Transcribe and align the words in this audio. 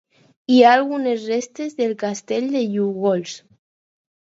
Hi 0.53 0.55
ha 0.67 0.71
algunes 0.77 1.27
restes 1.33 1.77
del 1.83 1.95
Castell 2.05 2.51
de 2.57 2.65
Llúgols. 2.73 3.39